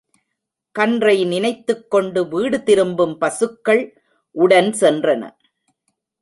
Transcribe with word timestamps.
கன்றை 0.71 1.25
நினைத்துக் 1.25 1.89
கொண்டு 1.89 2.23
விடுதிரும்பும் 2.25 3.15
பசுக்கள் 3.17 4.01
உடன் 4.31 4.71
சென்றன. 4.79 5.31